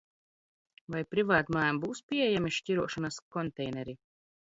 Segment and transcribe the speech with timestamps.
[0.95, 4.01] Vai privātmājām būs pieejami šķirošanas konteineri?